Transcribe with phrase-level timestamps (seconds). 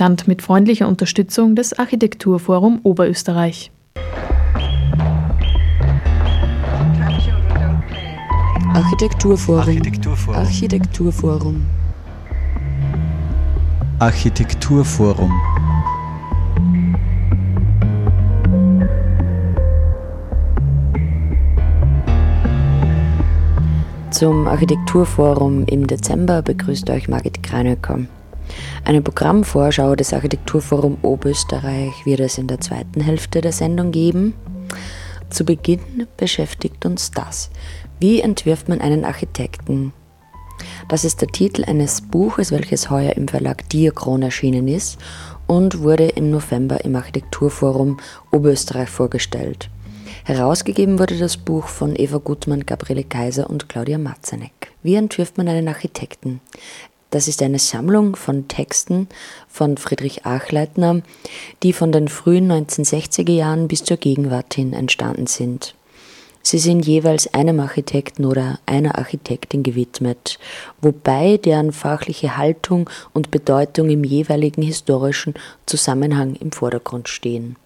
[0.00, 3.70] entstand mit freundlicher Unterstützung des Architekturforum Oberösterreich.
[8.72, 9.60] Architekturforum.
[9.60, 10.36] Architekturforum.
[10.40, 11.66] Architekturforum.
[13.98, 15.32] Architekturforum.
[24.10, 27.98] Zum Architekturforum im Dezember begrüßt euch Margit Kranöcker.
[28.84, 34.34] Eine Programmvorschau des Architekturforum Oberösterreich wird es in der zweiten Hälfte der Sendung geben.
[35.30, 37.50] Zu Beginn beschäftigt uns das.
[38.00, 39.92] Wie entwirft man einen Architekten?
[40.88, 44.98] Das ist der Titel eines Buches, welches heuer im Verlag Diakron erschienen ist
[45.46, 47.98] und wurde im November im Architekturforum
[48.32, 49.70] Oberösterreich vorgestellt.
[50.24, 54.72] Herausgegeben wurde das Buch von Eva Gutmann, Gabriele Kaiser und Claudia Matzanek.
[54.82, 56.40] Wie entwirft man einen Architekten?
[57.10, 59.08] Das ist eine Sammlung von Texten
[59.48, 61.02] von Friedrich Achleitner,
[61.62, 65.74] die von den frühen 1960er Jahren bis zur Gegenwart hin entstanden sind.
[66.42, 70.38] Sie sind jeweils einem Architekten oder einer Architektin gewidmet,
[70.80, 75.34] wobei deren fachliche Haltung und Bedeutung im jeweiligen historischen
[75.66, 77.56] Zusammenhang im Vordergrund stehen.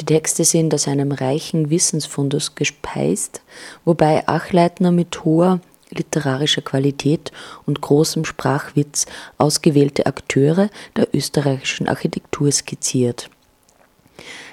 [0.00, 3.40] Die Texte sind aus einem reichen Wissensfundus gespeist,
[3.84, 7.32] wobei Achleitner mit hoher literarischer Qualität
[7.64, 9.06] und großem Sprachwitz
[9.38, 13.30] ausgewählte Akteure der österreichischen Architektur skizziert.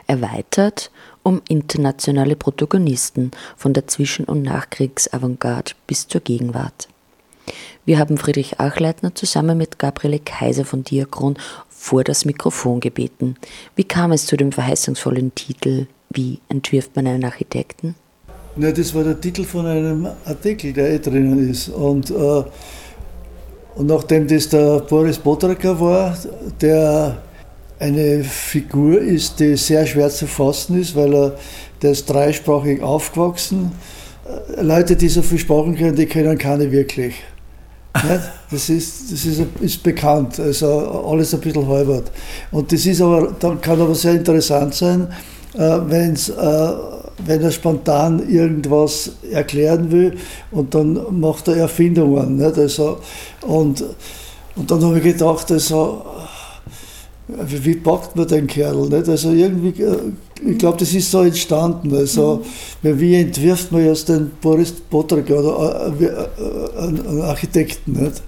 [0.07, 0.91] Erweitert
[1.23, 6.89] um internationale Protagonisten von der Zwischen- und Nachkriegsavantgarde bis zur Gegenwart.
[7.85, 11.37] Wir haben Friedrich Achleitner zusammen mit Gabriele Kaiser von Diakron
[11.69, 13.35] vor das Mikrofon gebeten.
[13.75, 17.95] Wie kam es zu dem verheißungsvollen Titel Wie entwirft man einen Architekten?
[18.55, 21.69] Ja, das war der Titel von einem Artikel, der eh drinnen ist.
[21.69, 22.43] Und, äh,
[23.75, 26.15] und nachdem das der Boris Bodrecker war,
[26.61, 27.17] der
[27.79, 31.35] eine Figur ist, die sehr schwer zu fassen ist, weil er
[31.83, 33.71] der ist dreisprachig aufgewachsen.
[34.55, 37.15] Äh, Leute, die so viel Sprachen können, die können keine wirklich.
[38.49, 42.11] Das, ist, das ist, ist bekannt, also alles ein bisschen halbert.
[42.51, 45.07] Und das ist aber, kann aber sehr interessant sein,
[45.53, 46.71] äh, wenn's, äh,
[47.25, 50.17] wenn er spontan irgendwas erklären will
[50.51, 52.37] und dann macht er Erfindungen.
[52.37, 52.57] Nicht?
[52.57, 52.97] Also,
[53.41, 53.83] und,
[54.55, 56.03] und dann habe ich gedacht, also,
[57.27, 58.89] wie, wie packt man den Kerl?
[58.89, 59.07] Nicht?
[59.07, 59.97] Also irgendwie, äh,
[60.45, 61.95] ich glaube, das ist so entstanden.
[61.95, 62.43] Also,
[62.81, 62.99] mhm.
[62.99, 67.93] wie entwirft man jetzt den Boris Botrek oder äh, äh, einen Architekten?
[67.93, 68.21] Nicht?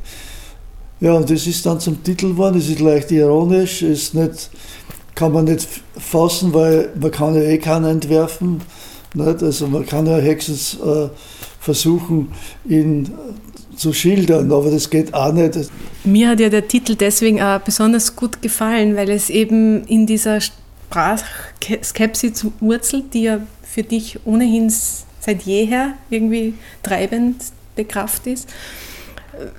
[1.01, 4.49] Ja, und das ist dann zum Titel geworden, es ist leicht ironisch, ist nicht,
[5.15, 5.67] kann man nicht
[5.97, 8.61] fassen, weil man kann ja eh keinen entwerfen.
[9.13, 9.41] Nicht?
[9.41, 11.07] Also man kann ja höchstens äh,
[11.59, 12.33] versuchen,
[12.67, 13.11] ihn
[13.75, 15.69] zu schildern, aber das geht auch nicht.
[16.03, 20.39] Mir hat ja der Titel deswegen auch besonders gut gefallen, weil es eben in dieser
[20.41, 24.71] Sprachskepsis wurzelt, die ja für dich ohnehin
[25.19, 27.37] seit jeher irgendwie treibend
[27.89, 28.47] Kraft ist,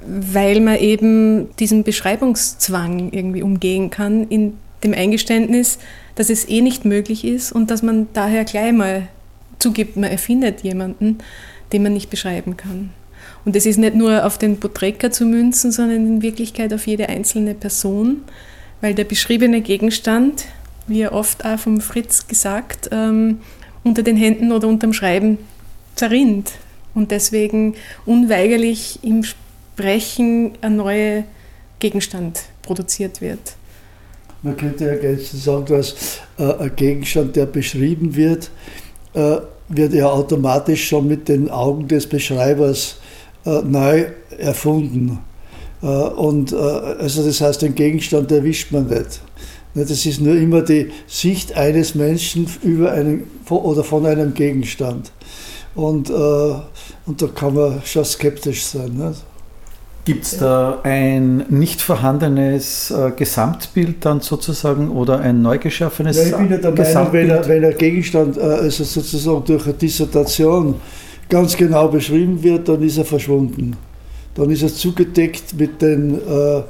[0.06, 4.54] weil man eben diesen Beschreibungszwang irgendwie umgehen kann in
[4.84, 5.78] dem Eingeständnis,
[6.14, 9.08] dass es eh nicht möglich ist und dass man daher gleich mal
[9.58, 11.18] zugibt, man erfindet jemanden,
[11.72, 12.90] den man nicht beschreiben kann.
[13.44, 17.08] Und das ist nicht nur auf den Porträtker zu münzen, sondern in Wirklichkeit auf jede
[17.08, 18.22] einzelne Person,
[18.80, 20.46] weil der beschriebene Gegenstand,
[20.86, 23.40] wie ja oft auch vom Fritz gesagt, ähm,
[23.84, 25.38] unter den Händen oder unterm Schreiben
[25.94, 26.52] zerrinnt
[26.94, 31.22] und deswegen unweigerlich im Sprechen ein neuer
[31.78, 33.56] Gegenstand produziert wird.
[34.42, 35.94] Man könnte ergänzend sagen, dass
[36.38, 38.50] äh, ein Gegenstand, der beschrieben wird,
[39.14, 39.38] äh,
[39.68, 42.96] wird ja automatisch schon mit den Augen des Beschreibers
[43.44, 44.06] äh, neu
[44.38, 45.20] erfunden.
[45.82, 49.20] Äh, und äh, also das heißt, den Gegenstand erwischt man nicht.
[49.74, 55.12] Das ist nur immer die Sicht eines Menschen über einen oder von einem Gegenstand.
[55.74, 59.14] Und, und da kann man schon skeptisch sein.
[60.06, 66.36] Gibt es da ein nicht vorhandenes Gesamtbild dann sozusagen oder ein neu geschaffenes ja, ich
[66.36, 70.76] bin ja der Meinung, wenn ein, wenn ein Gegenstand also sozusagen durch eine Dissertation
[71.28, 73.76] ganz genau beschrieben wird, dann ist er verschwunden.
[74.34, 76.64] Dann ist er zugedeckt mit, den, äh, äh,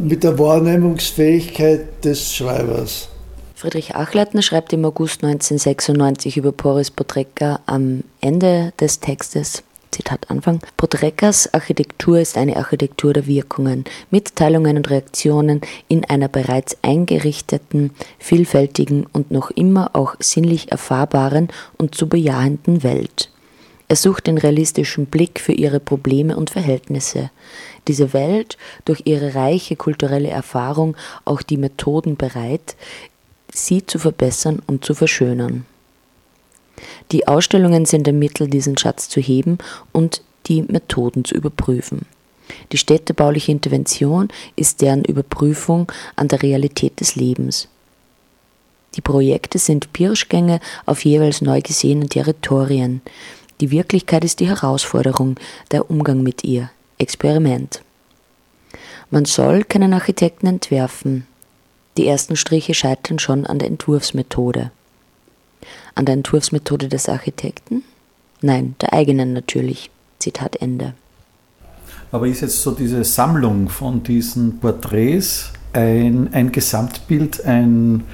[0.00, 3.08] mit der Wahrnehmungsfähigkeit des Schreibers.
[3.54, 9.62] Friedrich Achleitner schreibt im August 1996 über Boris Podrekka am Ende des Textes,
[10.00, 16.78] Zitat Anfang, Podrekkas Architektur ist eine Architektur der Wirkungen, Mitteilungen und Reaktionen in einer bereits
[16.80, 23.30] eingerichteten, vielfältigen und noch immer auch sinnlich erfahrbaren und zu bejahenden Welt.
[23.88, 27.30] Er sucht den realistischen Blick für ihre Probleme und Verhältnisse.
[27.86, 28.56] Diese Welt,
[28.86, 32.74] durch ihre reiche kulturelle Erfahrung auch die Methoden bereit,
[33.52, 35.66] sie zu verbessern und zu verschönern.
[37.12, 39.58] Die Ausstellungen sind ein Mittel, diesen Schatz zu heben
[39.92, 42.06] und die Methoden zu überprüfen.
[42.72, 47.68] Die städtebauliche Intervention ist deren Überprüfung an der Realität des Lebens.
[48.96, 53.02] Die Projekte sind Pirschgänge auf jeweils neu gesehenen Territorien.
[53.60, 55.36] Die Wirklichkeit ist die Herausforderung,
[55.70, 57.82] der Umgang mit ihr, Experiment.
[59.10, 61.26] Man soll keinen Architekten entwerfen.
[61.96, 64.70] Die ersten Striche scheitern schon an der Entwurfsmethode.
[65.94, 67.82] An der Entwurfsmethode des Architekten?
[68.42, 69.90] Nein, der eigenen natürlich.
[70.18, 70.92] Zitat Ende.
[72.12, 78.04] Aber ist jetzt so diese Sammlung von diesen Porträts ein, ein Gesamtbild, ein.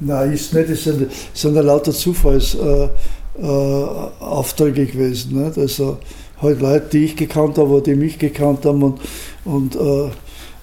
[0.00, 5.44] Nein, ist nicht, es sind, sind ja lauter Zufallsaufträge äh, äh, gewesen.
[5.44, 5.58] Nicht?
[5.58, 5.98] Also
[6.40, 9.00] halt Leute, die ich gekannt habe, die mich gekannt haben und,
[9.44, 10.08] und äh,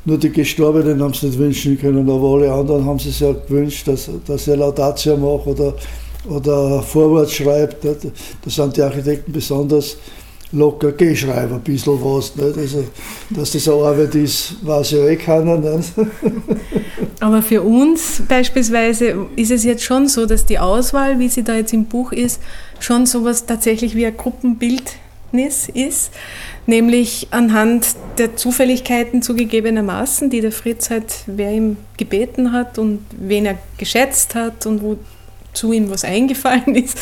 [0.06, 3.88] nur die Gestorbenen haben es nicht wünschen können, aber alle anderen haben es ja gewünscht,
[3.88, 5.74] dass, dass er Laudatio macht oder,
[6.27, 7.83] oder Vorwort schreibt.
[7.83, 8.06] Nicht?
[8.44, 9.98] Da sind die Architekten besonders
[10.51, 12.36] locker geschreiben, ein bisschen was.
[12.36, 12.57] Nicht?
[12.57, 12.83] Also,
[13.30, 15.57] dass das eine Arbeit ist, weiß ich eh keiner.
[15.57, 15.94] Nicht?
[17.19, 21.56] Aber für uns beispielsweise ist es jetzt schon so, dass die Auswahl, wie sie da
[21.56, 22.42] jetzt im Buch ist,
[22.80, 26.12] schon sowas tatsächlich wie ein Gruppenbildnis ist,
[26.66, 33.45] nämlich anhand der Zufälligkeiten zugegebenermaßen, die der Fritz halt, wer ihm gebeten hat und wen
[33.45, 34.98] er geschätzt hat und wo
[35.56, 36.98] zu ihm was eingefallen ist,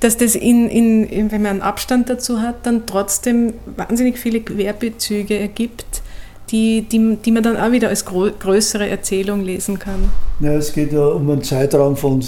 [0.00, 5.38] dass das, in, in, wenn man einen Abstand dazu hat, dann trotzdem wahnsinnig viele Querbezüge
[5.38, 6.02] ergibt,
[6.50, 10.10] die, die, die man dann auch wieder als größere Erzählung lesen kann.
[10.40, 12.22] Ja, es geht ja um einen Zeitraum von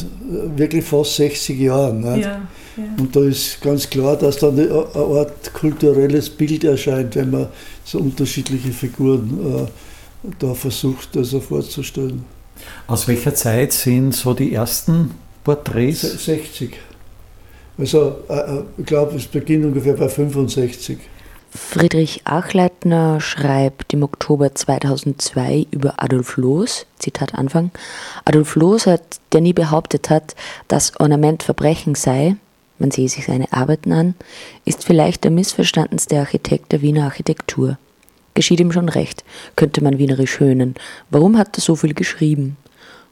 [0.57, 2.03] wirklich fast 60 Jahren.
[2.05, 2.49] Ja, ja.
[2.99, 7.49] Und da ist ganz klar, dass dann eine Art kulturelles Bild erscheint, wenn man
[7.85, 12.25] so unterschiedliche Figuren äh, da versucht, also vorzustellen.
[12.87, 15.13] Aus welcher Zeit sind so die ersten
[15.47, 16.01] Porträts?
[16.01, 16.77] 60.
[17.79, 20.99] Also äh, äh, ich glaube, es beginnt ungefähr bei 65.
[21.51, 27.71] Friedrich Achleitner schreibt im Oktober 2002 über Adolf Loos, Zitat Anfang,
[28.25, 30.35] Adolf Loos, hat, der nie behauptet hat,
[30.67, 32.35] dass Ornament Verbrechen sei,
[32.81, 34.17] man sehe sich seine Arbeiten an,
[34.65, 37.79] ist vielleicht der missverstandenste Architekt der Wiener Architektur.
[38.35, 39.23] Geschieht ihm schon recht,
[39.55, 40.75] könnte man wienerisch höhnen.
[41.09, 42.57] Warum hat er so viel geschrieben?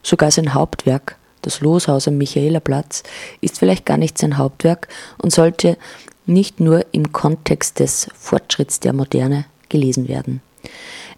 [0.03, 3.03] Sogar sein Hauptwerk, das Loshaus am Michaelerplatz,
[3.41, 4.87] ist vielleicht gar nicht sein Hauptwerk
[5.17, 5.77] und sollte
[6.25, 10.41] nicht nur im Kontext des Fortschritts der Moderne gelesen werden.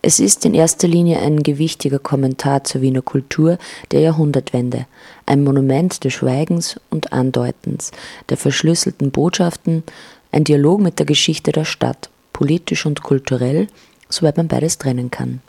[0.01, 3.57] Es ist in erster Linie ein gewichtiger Kommentar zur Wiener Kultur
[3.91, 4.85] der Jahrhundertwende,
[5.25, 7.91] ein Monument des Schweigens und Andeutens,
[8.29, 9.83] der verschlüsselten Botschaften,
[10.31, 13.67] ein Dialog mit der Geschichte der Stadt, politisch und kulturell,
[14.09, 15.41] soweit man beides trennen kann.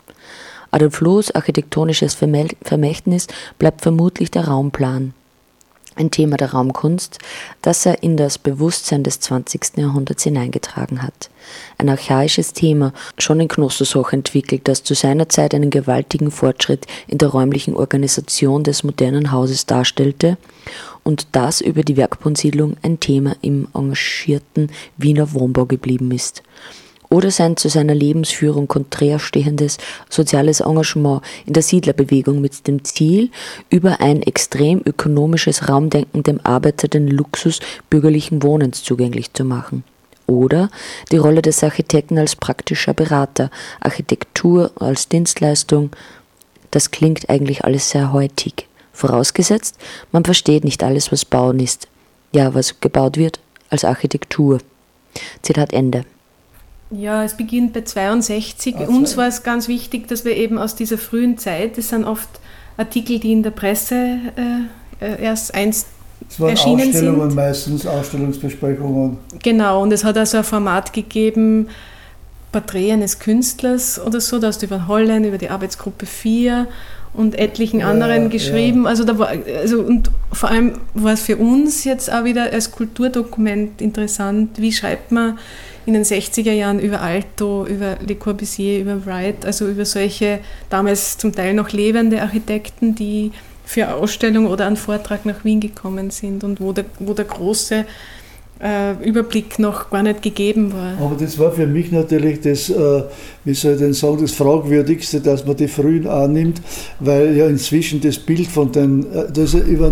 [0.71, 3.27] Adolf Loos architektonisches Vermächtnis
[3.57, 5.13] bleibt vermutlich der Raumplan,
[5.95, 7.19] ein Thema der Raumkunst,
[7.61, 9.77] das er in das Bewusstsein des 20.
[9.77, 11.29] Jahrhunderts hineingetragen hat.
[11.77, 16.85] Ein archaisches Thema, schon in Knossos hoch entwickelt, das zu seiner Zeit einen gewaltigen Fortschritt
[17.07, 20.37] in der räumlichen Organisation des modernen Hauses darstellte
[21.03, 26.43] und das über die Werkbundsiedlung ein Thema im engagierten Wiener Wohnbau geblieben ist
[27.09, 29.77] oder sein zu seiner Lebensführung konträr stehendes
[30.09, 33.31] soziales Engagement in der Siedlerbewegung mit dem Ziel,
[33.69, 39.83] über ein extrem ökonomisches Raumdenken dem Arbeiter den Luxus bürgerlichen Wohnens zugänglich zu machen.
[40.27, 40.69] Oder
[41.11, 43.49] die Rolle des Architekten als praktischer Berater,
[43.79, 45.89] Architektur als Dienstleistung.
[46.69, 48.67] Das klingt eigentlich alles sehr heutig.
[48.93, 49.77] Vorausgesetzt,
[50.11, 51.87] man versteht nicht alles, was Bauen ist.
[52.31, 53.39] Ja, was gebaut wird,
[53.71, 54.59] als Architektur.
[55.41, 56.05] Zitat Ende.
[56.91, 58.75] Ja, es beginnt bei 62.
[58.75, 58.91] Also.
[58.91, 62.29] Uns war es ganz wichtig, dass wir eben aus dieser frühen Zeit, das sind oft
[62.77, 64.17] Artikel, die in der Presse
[65.01, 65.87] äh, äh erst einst
[66.27, 67.35] es waren erschienen Ausstellungen sind.
[67.35, 69.17] meistens, Ausstellungsbesprechungen.
[69.41, 71.69] Genau, und es hat also ein Format gegeben,
[72.51, 76.67] Porträt eines Künstlers oder so, da hast du über Holland, über die Arbeitsgruppe 4
[77.13, 78.83] und etlichen anderen ja, geschrieben.
[78.83, 78.89] Ja.
[78.89, 82.71] Also, da war, also und vor allem war es für uns jetzt auch wieder als
[82.71, 85.37] Kulturdokument interessant, wie schreibt man
[85.89, 91.17] in den 60er Jahren über Alto, über Le Corbusier, über Wright, also über solche damals
[91.17, 93.31] zum Teil noch lebende Architekten, die
[93.65, 97.85] für Ausstellung oder einen Vortrag nach Wien gekommen sind und wo der, wo der große
[98.61, 100.93] äh, Überblick noch gar nicht gegeben war.
[100.99, 103.03] Aber das war für mich natürlich das, äh,
[103.45, 106.61] wie soll ich denn sagen, das Fragwürdigste, dass man die Frühen annimmt,
[106.99, 109.91] weil ja inzwischen das Bild von den, äh, das über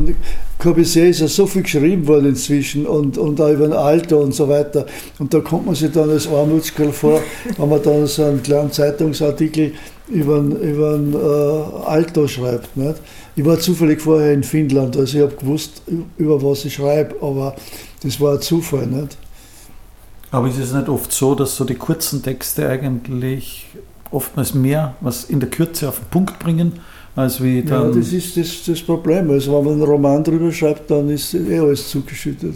[0.60, 4.34] Corbusier ist ja so viel geschrieben worden inzwischen und, und auch über den Alter und
[4.34, 4.88] so weiter.
[5.20, 7.22] Und da kommt man sich dann als Armutskerl vor,
[7.58, 9.74] wenn man dann so einen kleinen Zeitungsartikel
[10.10, 12.76] über den, über den äh, Alter schreibt.
[12.76, 12.96] Nicht?
[13.36, 15.84] Ich war zufällig vorher in Finnland, also ich habe gewusst,
[16.18, 17.56] über was ich schreibe, aber
[18.02, 18.88] das war ein Zufall.
[18.88, 19.18] Nicht?
[20.32, 23.68] Aber ist es nicht oft so, dass so die kurzen Texte eigentlich
[24.12, 26.80] oftmals mehr was in der Kürze auf den Punkt bringen,
[27.18, 27.90] als wie dann.
[27.90, 29.30] Ja, das ist das, das Problem.
[29.32, 32.56] Also, wenn man einen Roman drüber schreibt, dann ist eh alles zugeschüttet.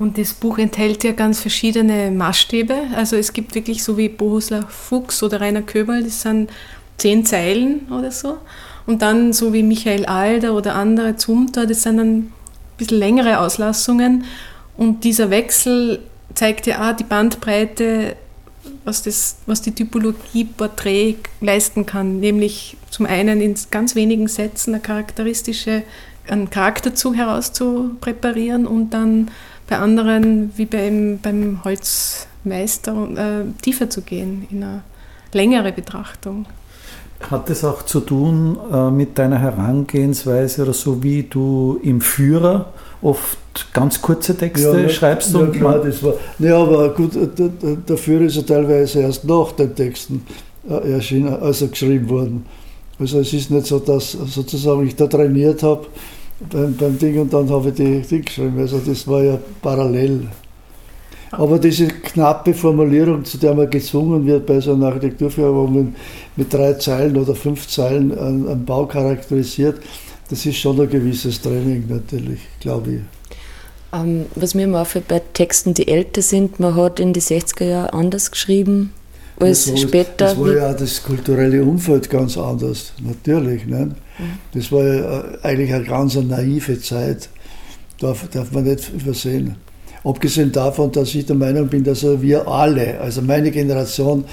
[0.00, 2.74] Und das Buch enthält ja ganz verschiedene Maßstäbe.
[2.96, 6.50] Also es gibt wirklich so wie Bohuslav Fuchs oder Rainer Köberl, das sind
[6.96, 8.38] zehn Zeilen oder so.
[8.86, 12.32] Und dann so wie Michael Alder oder andere Zumter, das sind dann ein
[12.78, 14.24] bisschen längere Auslassungen.
[14.78, 16.00] Und dieser Wechsel
[16.34, 18.16] zeigt ja auch die Bandbreite,
[18.84, 22.20] was, das, was die Typologie Porträt leisten kann.
[22.20, 25.82] Nämlich zum einen in ganz wenigen Sätzen eine charakteristische,
[26.28, 29.30] einen Charakterzug herauszupräparieren und dann
[29.68, 34.82] bei anderen, wie beim, beim Holzmeister, äh, tiefer zu gehen, in eine
[35.32, 36.46] längere Betrachtung.
[37.28, 42.72] Hat das auch zu tun äh, mit deiner Herangehensweise oder so, wie du im Führer
[43.02, 43.38] oft
[43.72, 45.34] ganz kurze Texte ja, schreibst?
[45.34, 46.14] Ja, klar, das war.
[46.38, 50.24] Ja, aber gut, der, der Führer ist ja teilweise erst nach den Texten
[50.68, 52.46] äh, erschienen, also geschrieben worden.
[52.98, 55.86] Also es ist nicht so, dass sozusagen ich da trainiert habe
[56.50, 58.58] beim, beim Ding und dann habe ich die Ding geschrieben.
[58.58, 60.26] Also das war ja parallel.
[61.32, 65.94] Aber diese knappe Formulierung, zu der man gezwungen wird bei so einer Architekturführung, mit,
[66.36, 69.80] mit drei Zeilen oder fünf Zeilen einen, einen Bau charakterisiert,
[70.28, 73.00] das ist schon ein gewisses Training natürlich, glaube ich.
[73.92, 77.64] Ähm, was mir immer auffällt bei Texten, die älter sind, man hat in die 60er
[77.64, 78.92] Jahre anders geschrieben
[79.40, 80.26] als das war, später.
[80.26, 83.66] Das war ja auch das kulturelle Umfeld ganz anders, natürlich.
[83.66, 83.94] Ne?
[84.52, 87.28] Das war ja äh, eigentlich eine ganz naive Zeit,
[87.98, 89.56] darf, darf man nicht übersehen.
[90.04, 94.24] Abgesehen davon, dass ich der Meinung bin, dass wir alle, also meine Generation,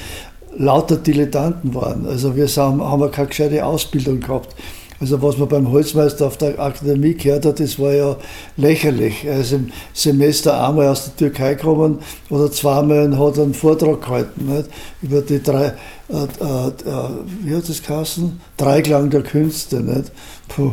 [0.58, 2.08] lauter Dilettanten waren.
[2.08, 4.56] Also wir haben, haben keine gescheite Ausbildung gehabt.
[5.00, 8.16] Also was man beim Holzmeister auf der Akademie gehört hat, das war ja
[8.56, 9.26] lächerlich.
[9.26, 12.00] Er ist im Semester einmal aus der Türkei gekommen
[12.32, 14.70] oder zweimal und hat einen Vortrag gehalten nicht?
[15.04, 15.74] über die drei,
[16.10, 17.10] äh, äh, äh,
[17.44, 18.42] wie hat das geheißen?
[18.58, 19.82] Dreiklang der Künste.
[19.82, 20.12] Nicht?
[20.48, 20.72] Puh.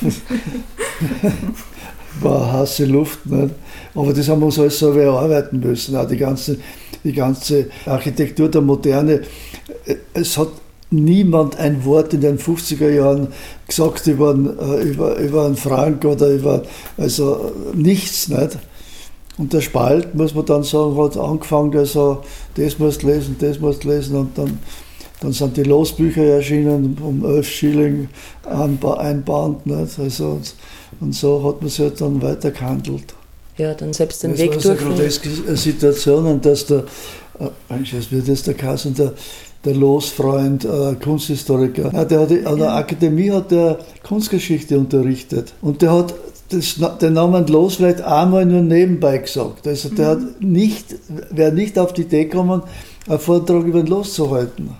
[2.20, 3.26] war heiße Luft.
[3.26, 3.54] Nicht?
[3.94, 5.96] Aber das haben wir uns alles so erarbeiten müssen.
[5.96, 6.58] Auch die ganze,
[7.02, 9.22] die ganze Architektur der Moderne.
[10.14, 10.48] Es hat
[10.90, 13.28] niemand ein Wort in den 50er Jahren
[13.66, 16.62] gesagt über, äh, über, über einen Frank oder über,
[16.96, 18.58] also nichts, nicht?
[19.38, 22.22] Und der Spalt, muss man dann sagen, hat angefangen, also
[22.56, 24.58] das musst lesen, das musst lesen und dann,
[25.20, 28.08] dann sind die Losbücher erschienen um 11 Schilling
[28.44, 29.62] ein, Band?
[29.98, 30.40] Also,
[31.00, 33.14] und, so hat man sich dann weiter gehandelt.
[33.60, 34.80] Ja, dann selbst den das Weg war durch.
[34.80, 36.84] eine groteske Situation und dass der,
[37.38, 39.12] äh, wird das der Kassen, der,
[39.66, 41.90] der Losfreund, äh, Kunsthistoriker.
[41.92, 46.14] Ja, der hat, an der Akademie hat der Kunstgeschichte unterrichtet und der hat
[46.48, 49.68] das, den Namen Los vielleicht einmal nur nebenbei gesagt.
[49.68, 50.94] Also der hat nicht,
[51.30, 52.62] wäre nicht auf die Idee gekommen,
[53.06, 54.70] einen Vortrag über den Los zu halten.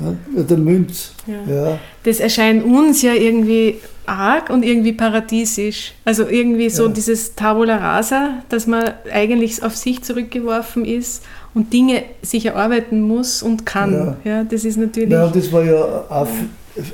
[0.00, 1.12] Ja, der Münz.
[1.26, 1.54] Ja.
[1.54, 1.78] Ja.
[2.04, 3.76] Das erscheint uns ja irgendwie
[4.06, 5.92] arg und irgendwie paradiesisch.
[6.04, 11.22] Also irgendwie so dieses Tabula rasa, dass man eigentlich auf sich zurückgeworfen ist
[11.54, 13.92] und Dinge sich erarbeiten muss und kann.
[13.92, 15.10] Ja, ja das ist natürlich.
[15.10, 16.28] Ja, das war ja auch,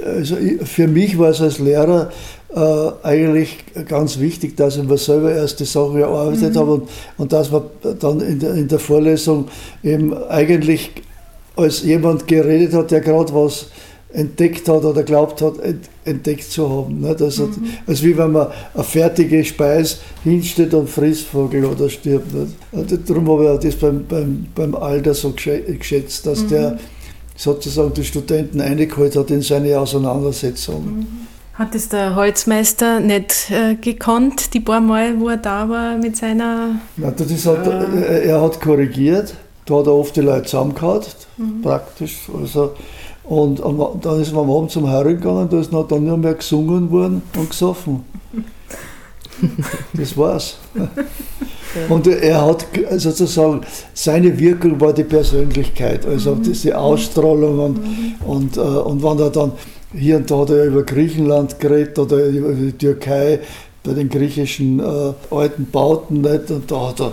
[0.04, 2.10] also für mich war es als Lehrer
[2.54, 6.58] äh, eigentlich ganz wichtig, dass ich mir selber erst die Sache erarbeitet mhm.
[6.58, 7.62] habe und, und dass man
[8.00, 9.48] dann in der, in der Vorlesung
[9.82, 10.92] eben eigentlich
[11.56, 13.66] als jemand geredet hat, der gerade was
[14.12, 15.54] entdeckt hat oder glaubt hat,
[16.04, 17.00] entdeckt zu haben.
[17.00, 17.20] Nicht?
[17.20, 17.66] Also, mhm.
[17.86, 22.32] also wie wenn man eine fertige Speise hinstellt und frisst Vogel oder stirbt.
[22.72, 26.48] Also darum habe ich das beim, beim, beim Alter so geschätzt, dass mhm.
[26.48, 26.78] der
[27.36, 30.84] sozusagen die Studenten eingeholt hat in seine Auseinandersetzung.
[30.84, 31.06] Mhm.
[31.54, 36.16] Hat es der Holzmeister nicht äh, gekonnt, die paar Mal, wo er da war mit
[36.16, 36.80] seiner...
[36.96, 39.34] Ja, das hat, äh, er hat korrigiert,
[39.66, 41.02] da hat er oft die Leute zusammengehauen,
[41.36, 41.62] mhm.
[41.62, 42.28] praktisch.
[42.38, 42.74] Also,
[43.24, 43.60] und
[44.02, 46.90] dann ist man am Abend zum Herren gegangen, da ist noch dann nur mehr gesungen
[46.90, 48.04] worden und gesoffen.
[49.94, 50.58] Das war's.
[51.88, 52.66] Und er hat
[52.96, 56.42] sozusagen, seine Wirkung war die Persönlichkeit, also mhm.
[56.44, 58.14] diese Ausstrahlung und, mhm.
[58.24, 59.52] und, äh, und wenn er dann
[59.92, 63.40] hier und da hat er über Griechenland geredet oder über die Türkei
[63.82, 67.12] bei den griechischen äh, alten Bauten nicht, und da hat er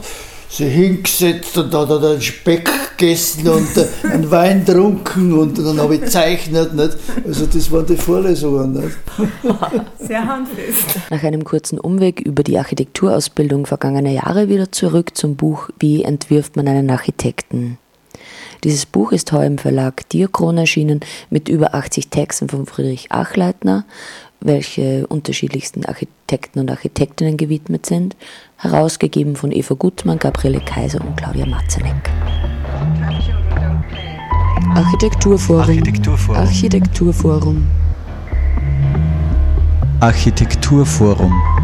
[0.52, 5.80] sich hingesetzt und da hat den Speck gegessen und äh, einen Wein trunken und dann
[5.80, 6.74] habe ich gezeichnet.
[6.74, 6.98] Nicht?
[7.26, 8.74] Also das waren die Vorlesungen.
[8.74, 8.98] Nicht?
[10.00, 11.00] Sehr handfest.
[11.10, 16.56] Nach einem kurzen Umweg über die Architekturausbildung vergangener Jahre wieder zurück zum Buch Wie entwirft
[16.56, 17.78] man einen Architekten?
[18.64, 21.00] Dieses Buch ist heuer im Verlag Diakron erschienen
[21.32, 23.86] mit über 80 Texten von Friedrich Achleitner,
[24.42, 28.16] welche unterschiedlichsten Architekten und Architektinnen gewidmet sind,
[28.58, 32.10] herausgegeben von Eva Gutmann, Gabriele Kaiser und Claudia Matzeneck.
[34.76, 35.62] Architekturforum.
[35.62, 36.38] Architekturforum.
[36.42, 37.68] Architekturforum.
[40.00, 41.61] Architekturforum.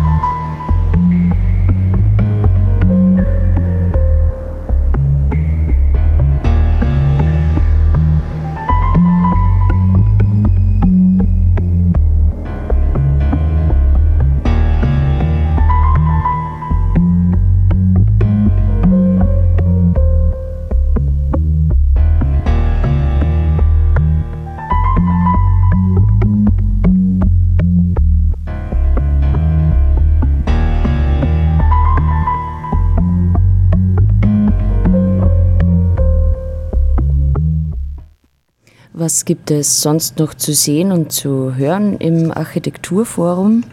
[39.08, 43.64] Was gibt es sonst noch zu sehen und zu hören im Architekturforum?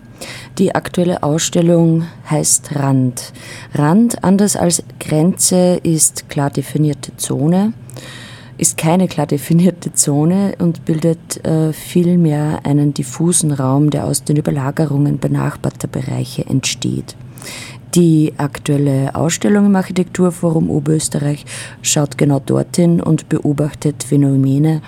[0.59, 3.33] Die aktuelle Ausstellung heißt Rand.
[3.75, 7.73] Rand, anders als Grenze, ist klar definierte Zone,
[8.59, 14.37] ist keine klar definierte Zone und bildet äh, vielmehr einen diffusen Raum, der aus den
[14.37, 17.17] Überlagerungen benachbarter Bereiche entsteht.
[17.97, 21.45] Die aktuelle Ausstellung im Architekturforum Oberösterreich
[21.83, 24.81] schaut genau dorthin und beobachtet Phänomene,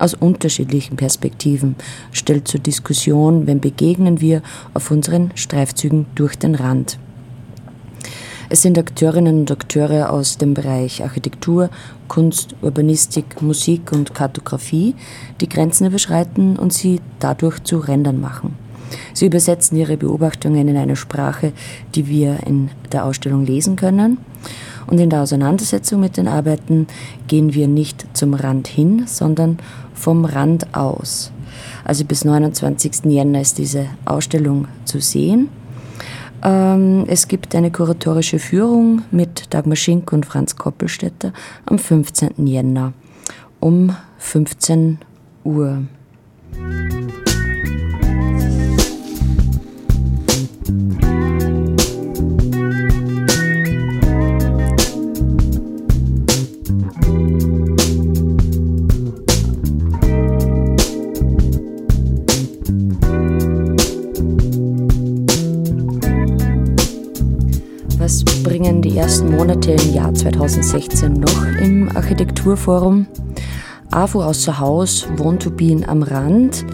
[0.00, 1.76] aus unterschiedlichen Perspektiven,
[2.12, 4.42] stellt zur Diskussion, wenn begegnen wir
[4.74, 6.98] auf unseren Streifzügen durch den Rand.
[8.52, 11.70] Es sind Akteurinnen und Akteure aus dem Bereich Architektur,
[12.08, 14.96] Kunst, Urbanistik, Musik und Kartografie,
[15.40, 18.56] die Grenzen überschreiten und sie dadurch zu Rändern machen.
[19.12, 21.52] Sie übersetzen ihre Beobachtungen in eine Sprache,
[21.94, 24.18] die wir in der Ausstellung lesen können.
[24.86, 26.86] Und in der Auseinandersetzung mit den Arbeiten
[27.28, 29.58] gehen wir nicht zum Rand hin, sondern
[29.94, 31.30] vom Rand aus.
[31.84, 33.04] Also bis 29.
[33.04, 35.48] Jänner ist diese Ausstellung zu sehen.
[36.42, 41.32] Ähm, es gibt eine kuratorische Führung mit Dagmar Schink und Franz Koppelstädter
[41.66, 42.46] am 15.
[42.46, 42.92] Jänner
[43.60, 44.98] um 15
[45.44, 45.82] Uhr.
[69.00, 73.06] Ersten Monate im Jahr 2016 noch im Architekturforum.
[73.90, 76.66] AFO außer Haus, Wohntopien am Rand.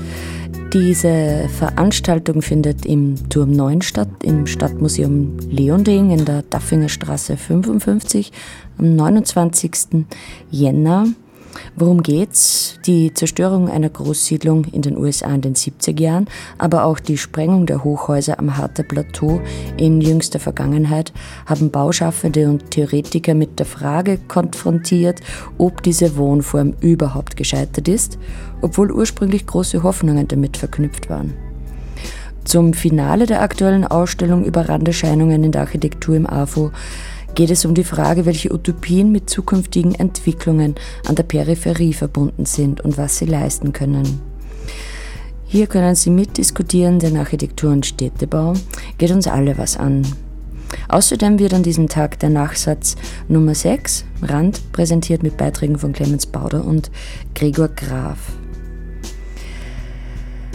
[0.73, 8.33] Diese Veranstaltung findet im Turm 9 statt, im Stadtmuseum Leonding in der Daffinger Straße 55
[8.79, 10.05] am 29.
[10.51, 11.07] Jänner.
[11.77, 12.79] Worum geht's?
[12.87, 16.27] Die Zerstörung einer Großsiedlung in den USA in den 70er Jahren,
[16.59, 19.41] aber auch die Sprengung der Hochhäuser am Harter Plateau
[19.77, 21.13] in jüngster Vergangenheit
[21.47, 25.21] haben Bauschaffende und Theoretiker mit der Frage konfrontiert,
[25.59, 28.19] ob diese Wohnform überhaupt gescheitert ist,
[28.63, 31.35] obwohl ursprünglich große Hoffnungen damit verknüpft waren.
[32.47, 36.71] Zum Finale der aktuellen Ausstellung über Randerscheinungen in der Architektur im AFO
[37.37, 40.75] geht es um die Frage, welche Utopien mit zukünftigen Entwicklungen
[41.07, 44.21] an der Peripherie verbunden sind und was sie leisten können.
[45.45, 48.55] Hier können Sie mitdiskutieren, denn Architektur und Städtebau
[48.99, 50.05] geht uns alle was an.
[50.89, 52.97] Außerdem wird an diesem Tag der Nachsatz
[53.29, 56.91] Nummer 6, Rand, präsentiert mit Beiträgen von Clemens Bauder und
[57.35, 58.19] Gregor Graf.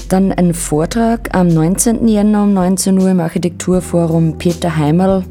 [0.10, 2.08] Dann ein Vortrag am 19.
[2.08, 5.24] Jänner um 19 Uhr im Architekturforum Peter Heimerl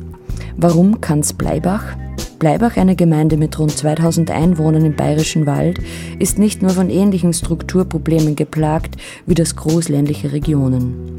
[0.57, 1.97] Warum Kanz Bleibach?
[2.39, 5.79] Bleibach, eine Gemeinde mit rund 2000 Einwohnern im Bayerischen Wald,
[6.19, 11.17] ist nicht nur von ähnlichen Strukturproblemen geplagt wie das großländliche Regionen.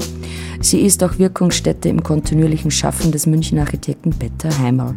[0.60, 4.94] Sie ist auch Wirkungsstätte im kontinuierlichen Schaffen des Münchner Architekten Peter Heimerl.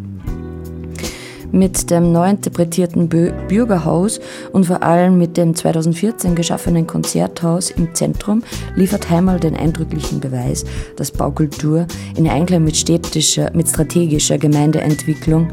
[1.56, 4.20] Mit dem neu interpretierten Bürgerhaus
[4.52, 8.44] und vor allem mit dem 2014 geschaffenen Konzerthaus im Zentrum
[8.76, 10.66] liefert Heimal den eindrücklichen Beweis,
[10.98, 11.88] dass Baukultur
[12.18, 15.48] in Einklang mit, städtischer, mit strategischer Gemeindeentwicklung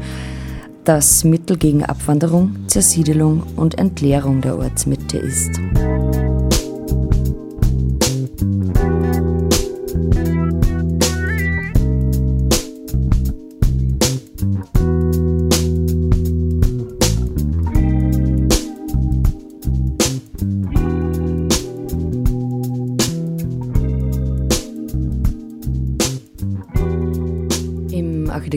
[0.83, 5.51] das Mittel gegen Abwanderung, Zersiedelung und Entleerung der Ortsmitte ist.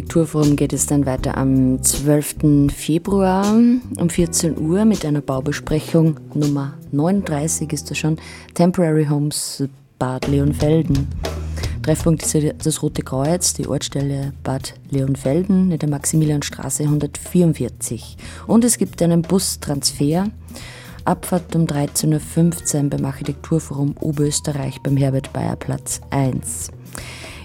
[0.06, 2.72] Architekturforum geht es dann weiter am 12.
[2.72, 8.16] Februar um 14 Uhr mit einer Baubesprechung Nummer 39 ist das schon,
[8.54, 9.64] Temporary Homes
[9.98, 11.08] Bad Leonfelden.
[11.82, 18.16] Treffpunkt ist das Rote Kreuz, die Ortsstelle Bad Leonfelden in der Maximilianstraße 144.
[18.46, 20.28] Und es gibt einen Bustransfer.
[21.04, 26.70] Abfahrt um 13.15 Uhr beim Architekturforum Oberösterreich beim Herbert Bayer Platz 1.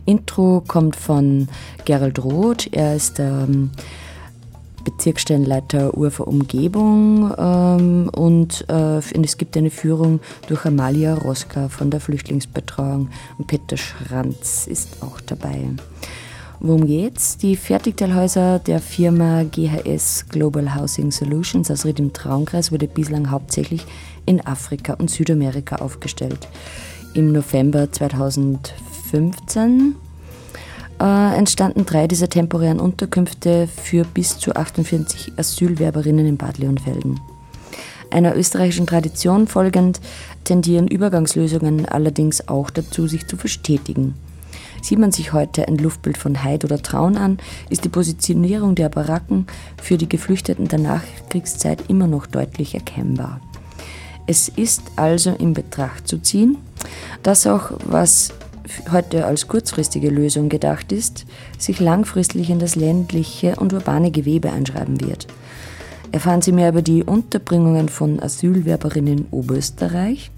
[0.06, 1.48] Intro kommt von
[1.86, 2.68] Gerald Roth.
[2.72, 3.72] Er ist ähm,
[4.84, 12.00] Bezirksstellenleiter Ufer Umgebung ähm, und äh, es gibt eine Führung durch Amalia Roska von der
[12.00, 15.70] Flüchtlingsbetreuung und Peter Schranz ist auch dabei.
[16.60, 17.38] Worum geht's?
[17.38, 23.84] Die Fertigteilhäuser der Firma GHS Global Housing Solutions aus Ried im Traunkreis wurde bislang hauptsächlich
[24.28, 26.48] in Afrika und Südamerika aufgestellt.
[27.16, 28.91] Im November 2015
[31.02, 37.20] äh, entstanden drei dieser temporären Unterkünfte für bis zu 48 Asylwerberinnen in Bad Leonfelden.
[38.12, 40.02] Einer österreichischen Tradition folgend
[40.44, 44.14] tendieren Übergangslösungen allerdings auch dazu, sich zu verstetigen.
[44.82, 47.38] Sieht man sich heute ein Luftbild von Heid oder Traun an,
[47.70, 49.48] ist die Positionierung der Baracken
[49.82, 53.40] für die Geflüchteten der Nachkriegszeit immer noch deutlich erkennbar.
[54.28, 56.58] Es ist also in Betracht zu ziehen,
[57.24, 58.34] dass auch was
[58.92, 61.26] heute als kurzfristige Lösung gedacht ist,
[61.58, 65.28] sich langfristig in das ländliche und urbane Gewebe einschreiben wird.
[66.12, 70.32] Erfahren Sie mehr über die Unterbringungen von Asylwerberinnen in Oberösterreich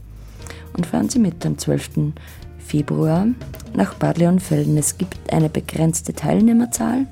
[0.74, 2.14] und fahren Sie mit am 12.
[2.60, 3.28] Februar
[3.74, 4.78] nach Bad Leonfelden.
[4.78, 7.08] Es gibt eine begrenzte Teilnehmerzahl.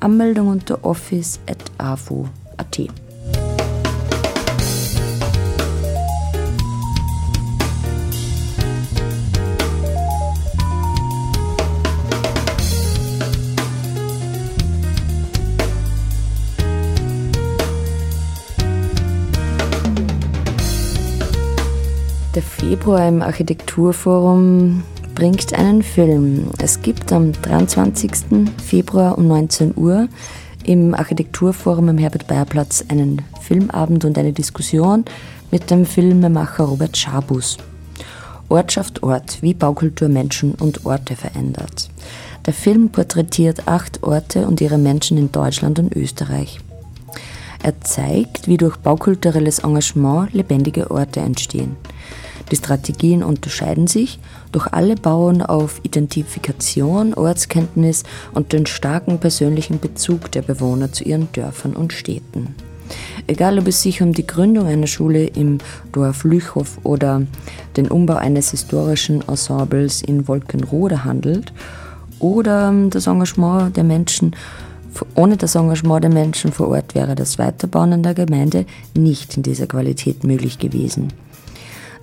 [0.00, 2.80] Anmeldung unter office.avo.at.
[22.62, 24.84] Februar im Architekturforum
[25.16, 26.48] bringt einen Film.
[26.62, 28.12] Es gibt am 23.
[28.64, 30.06] Februar um 19 Uhr
[30.62, 35.04] im Architekturforum am Herbert-Bayer-Platz einen Filmabend und eine Diskussion
[35.50, 37.58] mit dem Filmemacher Robert Schabus.
[38.48, 41.90] Ortschaft Ort, wie Baukultur Menschen und Orte verändert.
[42.46, 46.60] Der Film porträtiert acht Orte und ihre Menschen in Deutschland und Österreich.
[47.64, 51.74] Er zeigt, wie durch baukulturelles Engagement lebendige Orte entstehen.
[52.52, 54.18] Die Strategien unterscheiden sich,
[54.52, 58.02] doch alle bauen auf Identifikation, Ortskenntnis
[58.34, 62.54] und den starken persönlichen Bezug der Bewohner zu ihren Dörfern und Städten.
[63.26, 65.58] Egal ob es sich um die Gründung einer Schule im
[65.92, 67.22] Dorf Lüchow oder
[67.78, 71.54] den Umbau eines historischen Ensembles in Wolkenrode handelt
[72.18, 74.36] oder das Engagement der Menschen
[75.14, 79.42] ohne das Engagement der Menschen vor Ort wäre das Weiterbauen in der Gemeinde nicht in
[79.42, 81.14] dieser Qualität möglich gewesen.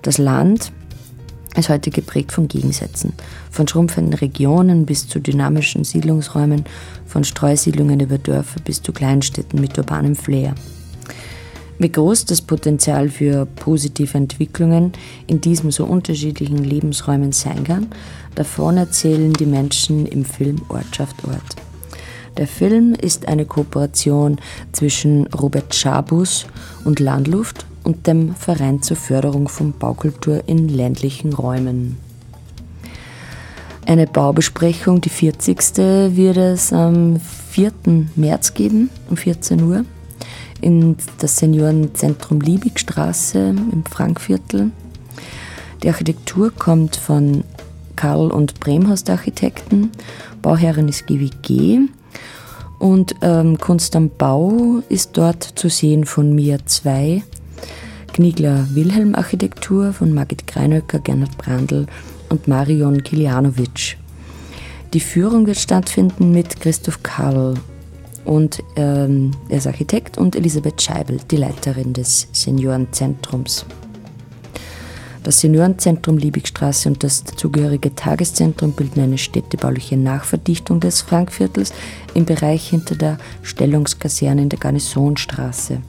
[0.02, 0.72] Das Land
[1.56, 3.12] ist heute geprägt von Gegensätzen,
[3.50, 6.64] von schrumpfenden Regionen bis zu dynamischen Siedlungsräumen,
[7.06, 10.54] von Streusiedlungen über Dörfer bis zu Kleinstädten mit urbanem Flair.
[11.78, 14.92] Wie groß das Potenzial für positive Entwicklungen
[15.26, 17.88] in diesen so unterschiedlichen Lebensräumen sein kann,
[18.34, 21.56] davon erzählen die Menschen im Film Ortschaft Ort.
[22.36, 24.38] Der Film ist eine Kooperation
[24.72, 26.46] zwischen Robert Schabus
[26.84, 31.96] und Landluft und dem Verein zur Förderung von Baukultur in ländlichen Räumen.
[33.86, 35.58] Eine Baubesprechung, die 40.
[36.14, 37.18] wird es am
[37.50, 37.72] 4.
[38.14, 39.84] März geben, um 14 Uhr,
[40.60, 44.70] in das Seniorenzentrum Liebigstraße im Frankviertel.
[45.82, 47.44] Die Architektur kommt von
[47.96, 49.90] Karl und Bremhorst Architekten.
[50.42, 51.80] Bauherrin ist GWG.
[52.78, 57.22] Und ähm, Kunst am Bau ist dort zu sehen von mir 2
[58.12, 61.86] Knigler Wilhelm Architektur von Margit Greinöcker, Gernot Brandl
[62.28, 63.96] und Marion Kilianovic.
[64.92, 67.54] Die Führung wird stattfinden mit Christoph Karl
[68.24, 73.64] und ähm, er ist Architekt und Elisabeth Scheibel, die Leiterin des Seniorenzentrums.
[75.22, 81.72] Das Seniorenzentrum Liebigstraße und das dazugehörige Tageszentrum bilden eine städtebauliche Nachverdichtung des Frankviertels
[82.14, 85.82] im Bereich hinter der Stellungskaserne in der Garnisonstraße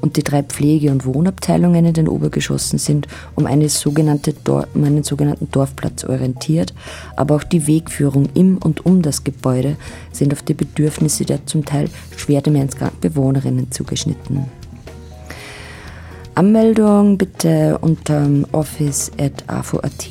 [0.00, 5.02] und die drei Pflege- und Wohnabteilungen in den Obergeschossen sind um, eine sogenannte um einen
[5.02, 6.74] sogenannten Dorfplatz orientiert,
[7.16, 9.76] aber auch die Wegführung im und um das Gebäude
[10.12, 14.46] sind auf die Bedürfnisse der zum Teil schwer demenzkranken Bewohnerinnen zugeschnitten.
[16.34, 20.10] Anmeldung bitte unter office.avo.at.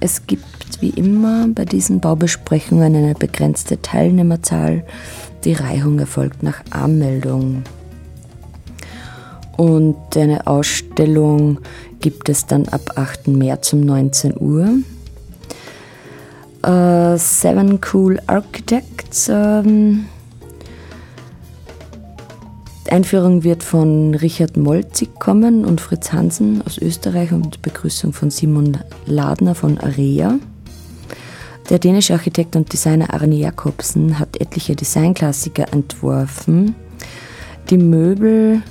[0.00, 4.84] Es gibt wie immer bei diesen Baubesprechungen eine begrenzte Teilnehmerzahl.
[5.44, 7.64] Die Reihung erfolgt nach Anmeldung.
[9.60, 11.58] Und eine Ausstellung
[12.00, 13.28] gibt es dann ab 8.
[13.28, 14.78] März um 19 Uhr.
[16.66, 19.28] Uh, Seven Cool Architects.
[19.30, 20.06] Ähm,
[22.88, 28.78] Einführung wird von Richard Molzig kommen und Fritz Hansen aus Österreich und Begrüßung von Simon
[29.04, 30.38] Ladner von Area.
[31.68, 36.74] Der dänische Architekt und Designer Arne Jacobsen hat etliche Designklassiker entworfen.
[37.68, 38.62] Die Möbel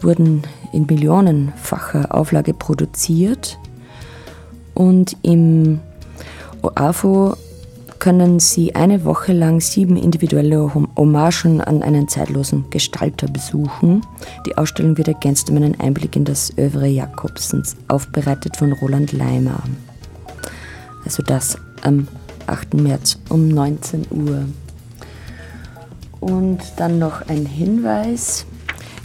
[0.00, 3.58] wurden in millionenfacher Auflage produziert
[4.74, 5.80] und im
[6.62, 7.36] OAFO
[8.00, 14.00] können Sie eine Woche lang sieben individuelle Hommagen an einen zeitlosen Gestalter besuchen.
[14.46, 19.62] Die Ausstellung wird ergänzt um einen Einblick in das Övre Jakobsens, aufbereitet von Roland Leimer.
[21.04, 22.08] Also das am
[22.46, 22.74] 8.
[22.74, 24.46] März um 19 Uhr.
[26.20, 28.46] Und dann noch ein Hinweis.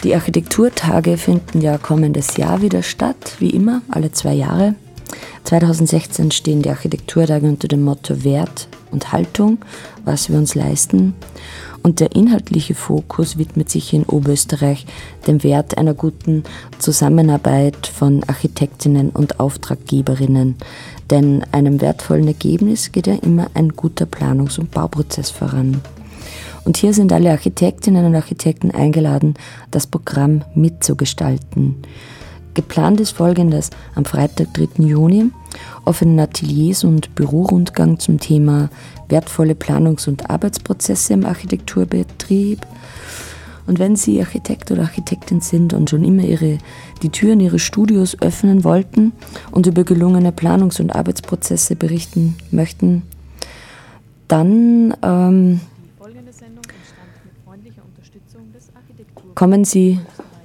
[0.06, 4.76] Die Architekturtage finden ja kommendes Jahr wieder statt, wie immer, alle zwei Jahre.
[5.46, 9.58] 2016 stehen die Architekturtage unter dem Motto Wert und Haltung,
[10.04, 11.16] was wir uns leisten.
[11.82, 14.86] Und der inhaltliche Fokus widmet sich in Oberösterreich
[15.26, 16.44] dem Wert einer guten
[16.78, 20.56] Zusammenarbeit von Architektinnen und Auftraggeberinnen.
[21.10, 25.82] Denn einem wertvollen Ergebnis geht ja immer ein guter Planungs- und Bauprozess voran.
[26.66, 29.36] Und hier sind alle Architektinnen und Architekten eingeladen,
[29.72, 31.76] das Programm mitzugestalten.
[32.56, 33.70] Geplant ist folgendes.
[33.94, 34.84] Am Freitag, 3.
[34.84, 35.30] Juni,
[35.84, 38.70] offenen Ateliers und Bürorundgang zum Thema
[39.10, 42.66] wertvolle Planungs- und Arbeitsprozesse im Architekturbetrieb.
[43.68, 46.58] Und wenn Sie Architekt oder Architektin sind und schon immer ihre,
[47.04, 49.12] die Türen Ihres Studios öffnen wollten
[49.52, 53.04] und über gelungene Planungs- und Arbeitsprozesse berichten möchten,
[54.28, 55.60] dann ähm,
[59.36, 60.00] kommen Sie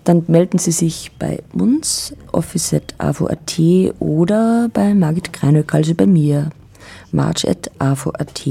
[0.05, 3.61] dann melden Sie sich bei uns, office.avo.at
[3.98, 6.50] oder bei Margit Kreinöck, also bei mir,
[7.12, 8.48] march.avo.at.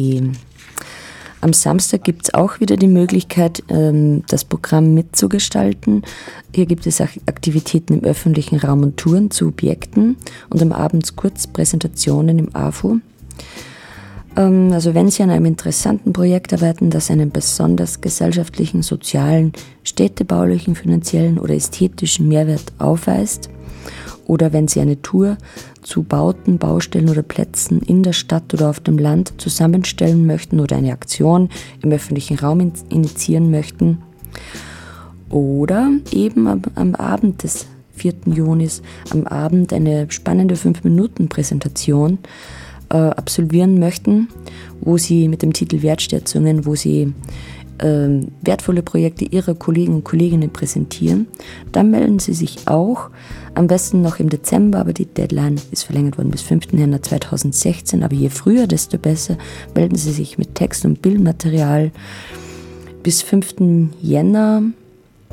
[1.41, 6.03] Am Samstag gibt es auch wieder die Möglichkeit, ähm, das Programm mitzugestalten.
[6.53, 10.17] Hier gibt es Aktivitäten im öffentlichen Raum und Touren zu Objekten
[10.49, 12.97] und am Abend kurz Präsentationen im AFO.
[14.35, 20.75] Ähm, also wenn Sie an einem interessanten Projekt arbeiten, das einen besonders gesellschaftlichen, sozialen, städtebaulichen,
[20.75, 23.49] finanziellen oder ästhetischen Mehrwert aufweist,
[24.25, 25.37] oder wenn Sie eine Tour
[25.81, 30.75] zu Bauten, Baustellen oder Plätzen in der Stadt oder auf dem Land zusammenstellen möchten oder
[30.75, 31.49] eine Aktion
[31.81, 33.99] im öffentlichen Raum initiieren möchten,
[35.29, 38.13] oder eben am, am Abend des 4.
[38.25, 42.19] Junis, am Abend eine spannende 5-Minuten-Präsentation
[42.89, 44.29] äh, absolvieren möchten,
[44.81, 47.13] wo sie mit dem Titel Wertschätzungen, wo sie
[47.79, 48.09] äh,
[48.41, 51.27] wertvolle Projekte ihrer Kollegen und Kolleginnen präsentieren,
[51.71, 53.09] dann melden sie sich auch,
[53.55, 56.73] am besten noch im Dezember, aber die Deadline ist verlängert worden bis 5.
[56.73, 59.37] Januar 2016, aber je früher, desto besser,
[59.75, 61.91] melden sie sich mit Text und Bildmaterial
[63.03, 63.55] bis 5.
[64.01, 64.63] Jänner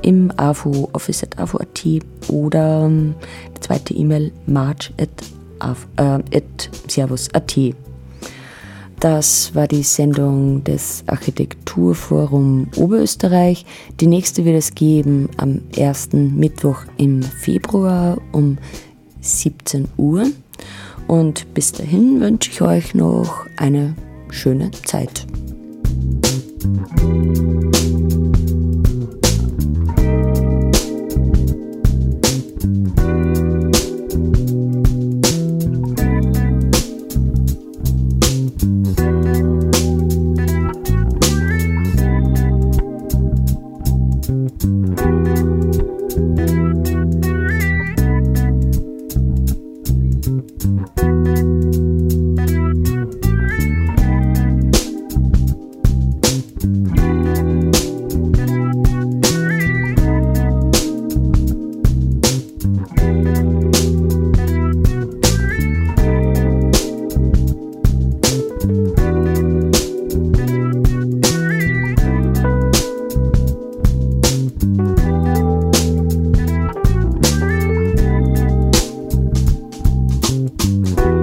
[0.03, 1.85] im AFO, office at AFO.at
[2.29, 3.15] oder ähm,
[3.57, 5.11] die zweite E-Mail march at
[5.61, 6.41] auf äh,
[6.89, 7.59] servus.at.
[9.01, 13.67] Das war die Sendung des Architekturforum Oberösterreich.
[14.01, 18.57] Die nächste wird es geben am ersten Mittwoch im Februar um
[19.21, 20.27] 17 Uhr.
[21.07, 23.95] Und bis dahin wünsche ich euch noch eine
[24.31, 25.27] schöne Zeit.